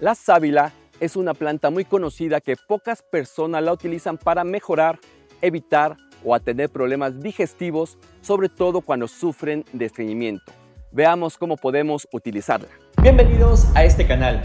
[0.00, 5.00] La sábila es una planta muy conocida que pocas personas la utilizan para mejorar,
[5.42, 10.52] evitar o atender problemas digestivos, sobre todo cuando sufren de estreñimiento.
[10.92, 12.68] Veamos cómo podemos utilizarla.
[13.02, 14.40] Bienvenidos a este canal.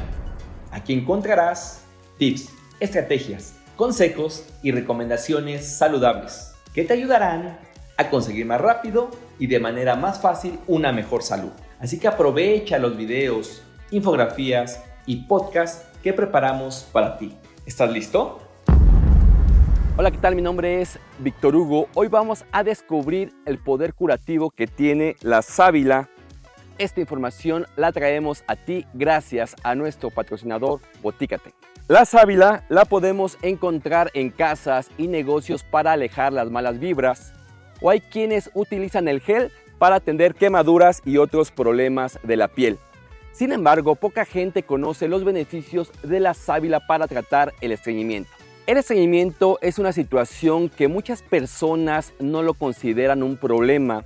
[0.72, 1.86] Aquí encontrarás
[2.18, 2.50] tips,
[2.80, 7.60] estrategias, consejos y recomendaciones saludables que te ayudarán
[7.98, 11.52] a conseguir más rápido y de manera más fácil una mejor salud.
[11.80, 13.62] Así que aprovecha los videos,
[13.92, 17.36] infografías y podcasts que preparamos para ti.
[17.66, 18.40] ¿Estás listo?
[19.96, 20.36] Hola, ¿qué tal?
[20.36, 21.88] Mi nombre es Víctor Hugo.
[21.94, 26.10] Hoy vamos a descubrir el poder curativo que tiene la sábila.
[26.80, 31.54] Esta información la traemos a ti gracias a nuestro patrocinador Botícate.
[31.88, 37.34] La sábila la podemos encontrar en casas y negocios para alejar las malas vibras.
[37.82, 42.80] O hay quienes utilizan el gel para atender quemaduras y otros problemas de la piel.
[43.34, 48.30] Sin embargo, poca gente conoce los beneficios de la sábila para tratar el estreñimiento.
[48.68, 54.06] El estreñimiento es una situación que muchas personas no lo consideran un problema,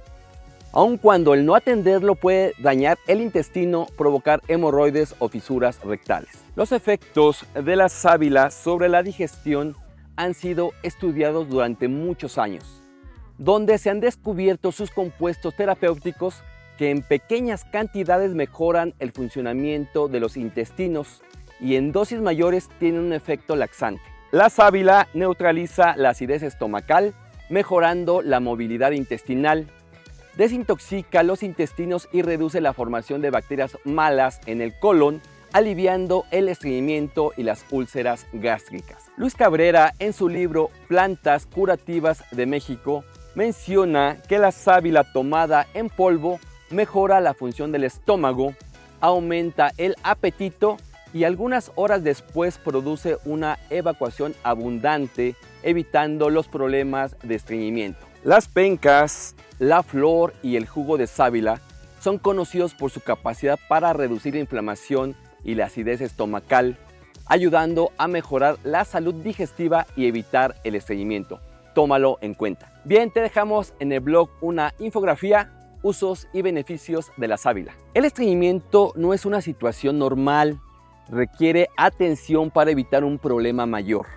[0.72, 6.31] aun cuando el no atenderlo puede dañar el intestino, provocar hemorroides o fisuras rectales.
[6.55, 9.75] Los efectos de la sábila sobre la digestión
[10.16, 12.81] han sido estudiados durante muchos años,
[13.38, 16.44] donde se han descubierto sus compuestos terapéuticos
[16.78, 21.22] que en pequeñas cantidades mejoran el funcionamiento de los intestinos
[21.59, 24.03] y en dosis mayores tienen un efecto laxante.
[24.31, 27.14] La sábila neutraliza la acidez estomacal,
[27.50, 29.67] mejorando la movilidad intestinal,
[30.36, 35.22] desintoxica los intestinos y reduce la formación de bacterias malas en el colon,
[35.53, 39.05] aliviando el estreñimiento y las úlceras gástricas.
[39.16, 45.89] Luis Cabrera, en su libro Plantas Curativas de México, menciona que la sábila tomada en
[45.89, 46.39] polvo
[46.70, 48.54] mejora la función del estómago,
[49.00, 50.78] aumenta el apetito
[51.14, 58.06] y algunas horas después produce una evacuación abundante, evitando los problemas de estreñimiento.
[58.23, 61.61] Las pencas, la flor y el jugo de sábila
[62.00, 66.77] son conocidos por su capacidad para reducir la inflamación y la acidez estomacal,
[67.26, 71.39] ayudando a mejorar la salud digestiva y evitar el estreñimiento.
[71.73, 72.72] Tómalo en cuenta.
[72.86, 75.52] Bien, te dejamos en el blog una infografía
[75.83, 77.76] usos y beneficios de la sábila.
[77.93, 80.60] El estreñimiento no es una situación normal,
[81.10, 84.08] requiere atención para evitar un problema mayor.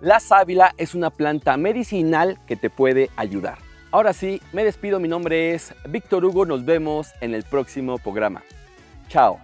[0.00, 3.58] La sábila es una planta medicinal que te puede ayudar.
[3.90, 8.42] Ahora sí, me despido, mi nombre es Víctor Hugo, nos vemos en el próximo programa.
[9.08, 9.38] Chao.